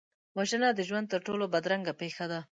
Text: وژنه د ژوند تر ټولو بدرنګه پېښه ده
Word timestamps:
وژنه 0.37 0.69
د 0.73 0.79
ژوند 0.87 1.07
تر 1.13 1.19
ټولو 1.27 1.45
بدرنګه 1.53 1.93
پېښه 2.01 2.25
ده 2.31 2.39